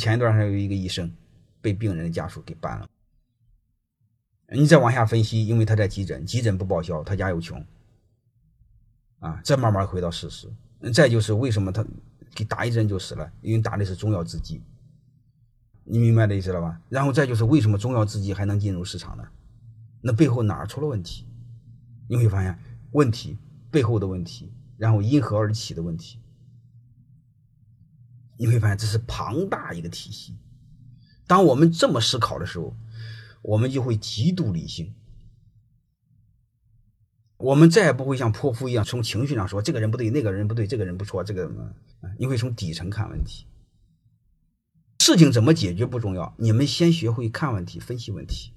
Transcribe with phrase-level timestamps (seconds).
[0.00, 1.14] 前一段还有一个医生
[1.60, 2.88] 被病人的家属给办了。
[4.52, 7.64] 你再往下分析，因为他在急诊，急诊不报销，他家又穷，
[9.20, 10.52] 啊，再慢慢回到事实。
[10.92, 11.86] 再就是为什么他
[12.34, 14.60] 给打一针就死了，因为打的是中药制剂，
[15.84, 16.80] 你明白的意思了吧？
[16.88, 19.28] 然后再就是为什么中药制剂还能进入市场呢？
[20.00, 21.26] 那背后哪儿出了问题？
[22.08, 22.58] 你会发现
[22.92, 23.38] 问题
[23.70, 26.18] 背后的问题，然后因何而起的问题，
[28.40, 30.34] 你会发现这是庞大一个体系。
[31.28, 32.74] 当我们这么思考的时候。
[33.42, 34.92] 我们就会极度理性，
[37.38, 41.50] 我们再也不会像泼妇一样从情绪上说这个人不对，那个人不对，这个人不错，这个
[42.18, 43.46] 你会从底层看问题。
[44.98, 48.52] 事情怎么解决不重要，你们先学会看问题、分析问题。